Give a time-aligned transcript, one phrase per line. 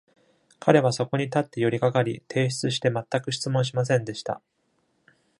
[0.59, 4.41] 彼はそこに立って寄りかかり、提出して全く質問しませんでした。